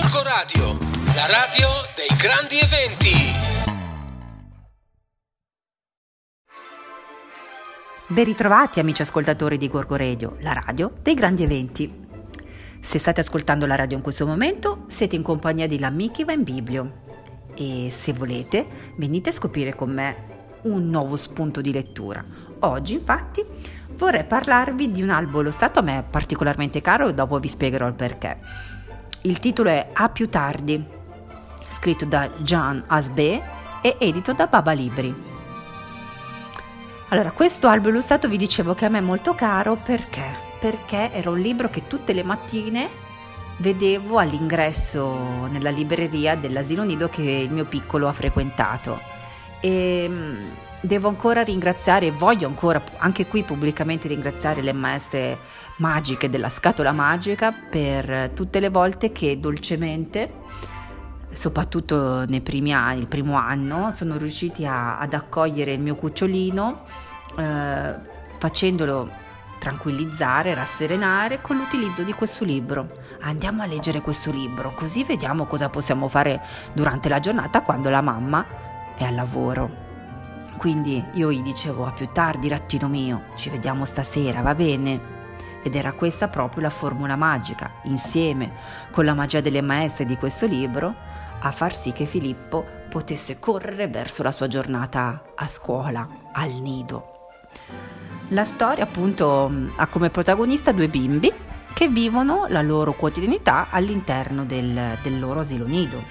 Gorgo 0.00 0.22
Radio, 0.22 0.78
la 1.16 1.26
radio 1.26 1.68
dei 1.96 2.16
grandi 2.16 2.56
eventi. 2.56 3.10
Ben 8.06 8.24
ritrovati 8.24 8.78
amici 8.78 9.02
ascoltatori 9.02 9.58
di 9.58 9.68
Gorgo 9.68 9.96
Radio, 9.96 10.36
la 10.38 10.52
radio 10.52 10.92
dei 11.02 11.14
grandi 11.14 11.42
eventi. 11.42 12.06
Se 12.80 13.00
state 13.00 13.22
ascoltando 13.22 13.66
la 13.66 13.74
radio 13.74 13.96
in 13.96 14.02
questo 14.04 14.24
momento, 14.24 14.84
siete 14.86 15.16
in 15.16 15.22
compagnia 15.22 15.66
di 15.66 15.80
L'Amici 15.80 16.22
va 16.22 16.32
in 16.32 16.44
Biblio 16.44 17.02
e 17.56 17.88
se 17.90 18.12
volete 18.12 18.68
venite 18.98 19.30
a 19.30 19.32
scoprire 19.32 19.74
con 19.74 19.90
me 19.90 20.16
un 20.62 20.88
nuovo 20.90 21.16
spunto 21.16 21.60
di 21.60 21.72
lettura. 21.72 22.22
Oggi 22.60 22.94
infatti 22.94 23.44
vorrei 23.94 24.22
parlarvi 24.22 24.92
di 24.92 25.02
un 25.02 25.10
albo 25.10 25.42
lo 25.42 25.50
stato 25.50 25.80
a 25.80 25.82
me 25.82 26.04
particolarmente 26.08 26.80
caro 26.80 27.10
dopo 27.10 27.40
vi 27.40 27.48
spiegherò 27.48 27.88
il 27.88 27.94
perché. 27.94 28.76
Il 29.28 29.40
titolo 29.40 29.68
è 29.68 29.90
A 29.92 30.08
più 30.08 30.30
tardi, 30.30 30.82
scritto 31.68 32.06
da 32.06 32.30
Jean 32.38 32.82
Asbe 32.86 33.42
e 33.82 33.96
edito 33.98 34.32
da 34.32 34.46
Baba 34.46 34.72
Libri. 34.72 35.14
Allora, 37.10 37.32
questo 37.32 37.68
albo 37.68 37.90
illustrato 37.90 38.26
vi 38.26 38.38
dicevo 38.38 38.72
che 38.72 38.86
a 38.86 38.88
me 38.88 38.96
è 38.96 39.02
molto 39.02 39.34
caro 39.34 39.76
perché? 39.76 40.24
Perché 40.58 41.12
era 41.12 41.28
un 41.28 41.40
libro 41.40 41.68
che 41.68 41.86
tutte 41.86 42.14
le 42.14 42.22
mattine 42.24 42.88
vedevo 43.58 44.16
all'ingresso 44.16 45.44
nella 45.48 45.68
libreria 45.68 46.34
dell'asilo 46.34 46.82
nido 46.82 47.10
che 47.10 47.20
il 47.20 47.50
mio 47.50 47.66
piccolo 47.66 48.08
ha 48.08 48.12
frequentato. 48.14 48.98
E 49.60 50.06
mm, 50.08 50.50
devo 50.80 51.08
ancora 51.08 51.42
ringraziare 51.42 52.06
e 52.06 52.10
voglio 52.12 52.46
ancora 52.46 52.82
anche 52.98 53.26
qui 53.26 53.42
pubblicamente 53.42 54.08
ringraziare 54.08 54.62
le 54.62 54.72
maestre 54.72 55.38
magiche 55.76 56.28
della 56.28 56.48
scatola 56.48 56.92
magica 56.92 57.52
per 57.52 58.30
tutte 58.34 58.60
le 58.60 58.68
volte 58.68 59.12
che 59.12 59.38
dolcemente 59.38 60.46
soprattutto 61.32 62.24
nei 62.26 62.40
primi 62.40 62.72
anni, 62.72 62.98
il 62.98 63.06
primo 63.06 63.36
anno, 63.36 63.92
sono 63.92 64.16
riusciti 64.16 64.66
a, 64.66 64.98
ad 64.98 65.12
accogliere 65.12 65.72
il 65.72 65.80
mio 65.80 65.94
cucciolino 65.94 66.84
eh, 67.36 67.94
facendolo 68.38 69.26
tranquillizzare, 69.58 70.54
rasserenare 70.54 71.40
con 71.40 71.56
l'utilizzo 71.56 72.02
di 72.02 72.12
questo 72.12 72.44
libro. 72.44 72.90
Andiamo 73.20 73.62
a 73.62 73.66
leggere 73.66 74.00
questo 74.00 74.30
libro, 74.30 74.72
così 74.74 75.04
vediamo 75.04 75.46
cosa 75.46 75.68
possiamo 75.68 76.08
fare 76.08 76.40
durante 76.72 77.08
la 77.08 77.20
giornata 77.20 77.62
quando 77.62 77.90
la 77.90 78.00
mamma 78.00 78.46
è 78.96 79.04
al 79.04 79.14
lavoro. 79.14 79.87
Quindi 80.58 81.02
io 81.12 81.30
gli 81.30 81.40
dicevo 81.40 81.86
a 81.86 81.92
più 81.92 82.08
tardi, 82.12 82.48
rattino 82.48 82.88
mio, 82.88 83.26
ci 83.36 83.48
vediamo 83.48 83.84
stasera, 83.84 84.42
va 84.42 84.56
bene? 84.56 85.16
Ed 85.62 85.76
era 85.76 85.92
questa 85.92 86.26
proprio 86.26 86.62
la 86.62 86.70
formula 86.70 87.14
magica, 87.14 87.70
insieme 87.84 88.52
con 88.90 89.04
la 89.04 89.14
magia 89.14 89.40
delle 89.40 89.60
maestre 89.60 90.04
di 90.04 90.16
questo 90.16 90.46
libro, 90.46 90.92
a 91.40 91.50
far 91.52 91.76
sì 91.76 91.92
che 91.92 92.06
Filippo 92.06 92.66
potesse 92.90 93.38
correre 93.38 93.86
verso 93.86 94.24
la 94.24 94.32
sua 94.32 94.48
giornata 94.48 95.22
a 95.36 95.46
scuola, 95.46 96.08
al 96.32 96.50
nido. 96.50 97.28
La 98.30 98.44
storia 98.44 98.82
appunto 98.82 99.50
ha 99.76 99.86
come 99.86 100.10
protagonista 100.10 100.72
due 100.72 100.88
bimbi 100.88 101.32
che 101.72 101.86
vivono 101.86 102.46
la 102.48 102.62
loro 102.62 102.94
quotidianità 102.94 103.68
all'interno 103.70 104.44
del, 104.44 104.98
del 105.02 105.18
loro 105.20 105.40
asilo 105.40 105.66
nido. 105.66 106.02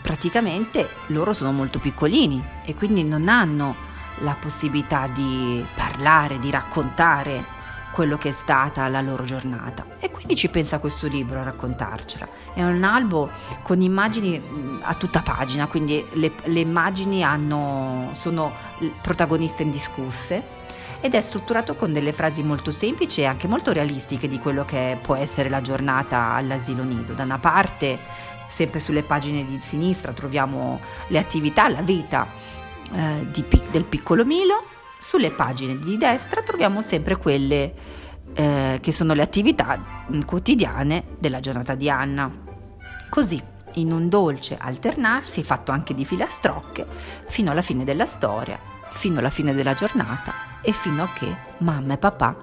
Praticamente 0.00 0.88
loro 1.08 1.32
sono 1.32 1.50
molto 1.50 1.80
piccolini 1.80 2.40
e 2.64 2.76
quindi 2.76 3.02
non 3.02 3.28
hanno 3.28 3.85
la 4.18 4.36
possibilità 4.38 5.06
di 5.12 5.64
parlare, 5.74 6.38
di 6.38 6.50
raccontare 6.50 7.54
quello 7.96 8.18
che 8.18 8.28
è 8.28 8.32
stata 8.32 8.88
la 8.88 9.00
loro 9.00 9.24
giornata. 9.24 9.84
E 10.00 10.10
quindi 10.10 10.36
ci 10.36 10.50
pensa 10.50 10.78
questo 10.78 11.06
libro 11.06 11.40
a 11.40 11.44
raccontarcela. 11.44 12.28
È 12.52 12.62
un 12.62 12.84
albo 12.84 13.30
con 13.62 13.80
immagini 13.80 14.78
a 14.82 14.92
tutta 14.94 15.22
pagina, 15.22 15.66
quindi 15.66 16.04
le, 16.12 16.32
le 16.44 16.60
immagini 16.60 17.24
hanno, 17.24 18.10
sono 18.12 18.52
protagoniste 19.00 19.62
indiscusse 19.62 20.54
ed 21.00 21.14
è 21.14 21.20
strutturato 21.22 21.74
con 21.74 21.94
delle 21.94 22.12
frasi 22.12 22.42
molto 22.42 22.70
semplici 22.70 23.22
e 23.22 23.24
anche 23.24 23.48
molto 23.48 23.72
realistiche 23.72 24.28
di 24.28 24.38
quello 24.38 24.66
che 24.66 24.98
può 25.00 25.14
essere 25.14 25.48
la 25.48 25.62
giornata 25.62 26.34
all'asilo 26.34 26.82
nido. 26.82 27.14
Da 27.14 27.22
una 27.22 27.38
parte, 27.38 27.98
sempre 28.46 28.78
sulle 28.78 29.04
pagine 29.04 29.46
di 29.46 29.58
sinistra, 29.62 30.12
troviamo 30.12 30.80
le 31.06 31.18
attività, 31.18 31.66
la 31.68 31.80
vita 31.80 32.28
eh, 32.92 33.26
di, 33.30 33.44
del 33.70 33.84
piccolo 33.84 34.24
Milo, 34.24 34.64
sulle 34.98 35.30
pagine 35.30 35.78
di 35.78 35.96
destra 35.96 36.42
troviamo 36.42 36.80
sempre 36.80 37.16
quelle 37.16 37.74
eh, 38.34 38.78
che 38.80 38.92
sono 38.92 39.14
le 39.14 39.22
attività 39.22 40.06
mm, 40.12 40.20
quotidiane 40.22 41.04
della 41.18 41.40
giornata 41.40 41.74
di 41.74 41.88
Anna. 41.88 42.30
Così, 43.08 43.42
in 43.74 43.92
un 43.92 44.08
dolce 44.08 44.56
alternarsi, 44.58 45.42
fatto 45.42 45.72
anche 45.72 45.94
di 45.94 46.04
filastrocche, 46.04 46.86
fino 47.26 47.50
alla 47.50 47.62
fine 47.62 47.84
della 47.84 48.06
storia, 48.06 48.58
fino 48.88 49.18
alla 49.18 49.30
fine 49.30 49.54
della 49.54 49.74
giornata 49.74 50.32
e 50.62 50.72
fino 50.72 51.02
a 51.02 51.08
che 51.12 51.36
mamma 51.58 51.94
e 51.94 51.98
papà 51.98 52.36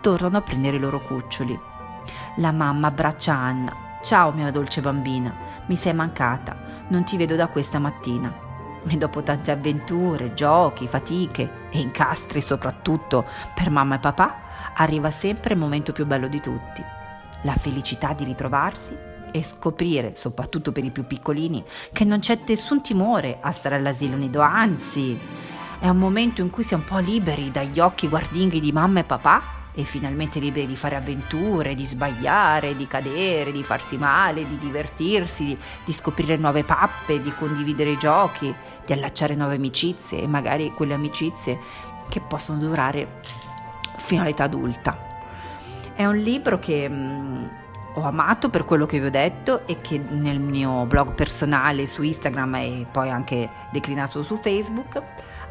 tornano 0.00 0.38
a 0.38 0.42
prendere 0.42 0.76
i 0.76 0.80
loro 0.80 1.00
cuccioli. 1.00 1.58
La 2.36 2.52
mamma 2.52 2.88
abbraccia 2.88 3.34
Anna. 3.34 3.88
Ciao 4.02 4.32
mia 4.32 4.50
dolce 4.50 4.80
bambina, 4.80 5.34
mi 5.66 5.76
sei 5.76 5.92
mancata, 5.92 6.86
non 6.88 7.04
ti 7.04 7.16
vedo 7.16 7.36
da 7.36 7.48
questa 7.48 7.78
mattina. 7.78 8.49
E 8.86 8.96
dopo 8.96 9.22
tante 9.22 9.50
avventure, 9.50 10.34
giochi, 10.34 10.88
fatiche 10.88 11.68
e 11.70 11.80
incastri 11.80 12.40
soprattutto 12.40 13.26
per 13.54 13.70
mamma 13.70 13.96
e 13.96 13.98
papà, 13.98 14.36
arriva 14.74 15.10
sempre 15.10 15.54
il 15.54 15.60
momento 15.60 15.92
più 15.92 16.06
bello 16.06 16.28
di 16.28 16.40
tutti, 16.40 16.82
la 17.42 17.54
felicità 17.54 18.12
di 18.12 18.24
ritrovarsi 18.24 18.96
e 19.32 19.44
scoprire, 19.44 20.16
soprattutto 20.16 20.72
per 20.72 20.84
i 20.84 20.90
più 20.90 21.06
piccolini, 21.06 21.64
che 21.92 22.04
non 22.04 22.20
c'è 22.20 22.38
nessun 22.46 22.82
timore 22.82 23.38
a 23.40 23.52
stare 23.52 23.76
all'asilo 23.76 24.16
nido, 24.16 24.40
anzi, 24.40 25.18
è 25.78 25.88
un 25.88 25.98
momento 25.98 26.40
in 26.40 26.50
cui 26.50 26.62
si 26.64 26.74
è 26.74 26.76
un 26.76 26.84
po' 26.84 26.98
liberi 26.98 27.50
dagli 27.50 27.78
occhi 27.78 28.08
guardinghi 28.08 28.60
di 28.60 28.72
mamma 28.72 29.00
e 29.00 29.04
papà 29.04 29.58
e 29.80 29.84
finalmente 29.84 30.38
liberi 30.38 30.66
di 30.66 30.76
fare 30.76 30.96
avventure, 30.96 31.74
di 31.74 31.84
sbagliare, 31.84 32.76
di 32.76 32.86
cadere, 32.86 33.52
di 33.52 33.62
farsi 33.62 33.96
male, 33.96 34.46
di 34.46 34.58
divertirsi, 34.58 35.44
di, 35.44 35.58
di 35.84 35.92
scoprire 35.92 36.36
nuove 36.36 36.64
pappe, 36.64 37.20
di 37.20 37.32
condividere 37.32 37.96
giochi, 37.96 38.54
di 38.84 38.92
allacciare 38.92 39.34
nuove 39.34 39.56
amicizie 39.56 40.20
e 40.20 40.26
magari 40.26 40.72
quelle 40.72 40.94
amicizie 40.94 41.58
che 42.08 42.20
possono 42.20 42.58
durare 42.58 43.20
fino 43.96 44.22
all'età 44.22 44.44
adulta. 44.44 45.08
È 45.94 46.04
un 46.04 46.16
libro 46.16 46.58
che 46.58 46.88
mh, 46.88 46.94
mm, 46.94 47.44
ho 47.94 48.02
amato 48.02 48.50
per 48.50 48.64
quello 48.64 48.86
che 48.86 49.00
vi 49.00 49.06
ho 49.06 49.10
detto 49.10 49.66
e 49.66 49.80
che 49.80 49.98
nel 49.98 50.40
mio 50.40 50.84
blog 50.86 51.14
personale 51.14 51.86
su 51.86 52.02
Instagram 52.02 52.54
e 52.56 52.86
poi 52.90 53.10
anche 53.10 53.48
declinato 53.70 54.22
su 54.22 54.36
Facebook 54.36 55.02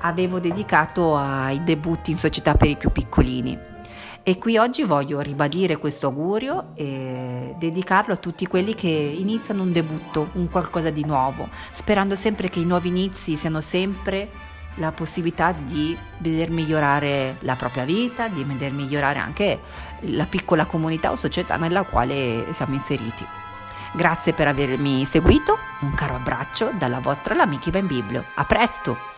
avevo 0.00 0.38
dedicato 0.38 1.16
ai 1.16 1.62
debutti 1.64 2.12
in 2.12 2.16
società 2.16 2.54
per 2.54 2.68
i 2.68 2.76
più 2.76 2.90
piccolini. 2.90 3.76
E 4.28 4.36
qui 4.36 4.58
oggi 4.58 4.82
voglio 4.82 5.20
ribadire 5.20 5.78
questo 5.78 6.08
augurio 6.08 6.72
e 6.74 7.54
dedicarlo 7.56 8.12
a 8.12 8.18
tutti 8.18 8.46
quelli 8.46 8.74
che 8.74 8.86
iniziano 8.86 9.62
un 9.62 9.72
debutto, 9.72 10.28
un 10.34 10.50
qualcosa 10.50 10.90
di 10.90 11.02
nuovo, 11.02 11.48
sperando 11.72 12.14
sempre 12.14 12.50
che 12.50 12.58
i 12.58 12.66
nuovi 12.66 12.88
inizi 12.88 13.36
siano 13.36 13.62
sempre 13.62 14.28
la 14.74 14.92
possibilità 14.92 15.52
di 15.52 15.96
veder 16.18 16.50
migliorare 16.50 17.36
la 17.38 17.54
propria 17.54 17.84
vita, 17.84 18.28
di 18.28 18.44
veder 18.44 18.72
migliorare 18.72 19.18
anche 19.18 19.60
la 20.00 20.26
piccola 20.26 20.66
comunità 20.66 21.10
o 21.10 21.16
società 21.16 21.56
nella 21.56 21.84
quale 21.84 22.48
siamo 22.52 22.74
inseriti. 22.74 23.24
Grazie 23.94 24.34
per 24.34 24.46
avermi 24.46 25.06
seguito, 25.06 25.56
un 25.80 25.94
caro 25.94 26.16
abbraccio 26.16 26.70
dalla 26.76 26.98
vostra 26.98 27.34
L'Amica 27.34 27.78
in 27.78 27.86
Biblio. 27.86 28.26
A 28.34 28.44
presto! 28.44 29.17